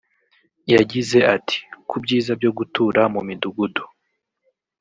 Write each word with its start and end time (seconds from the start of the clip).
yagize 0.73 1.19
ati 1.35 1.57
“ku 1.89 1.95
byiza 2.03 2.31
byo 2.39 2.51
gutura 2.57 3.01
mu 3.13 3.21
midugudu 3.27 3.83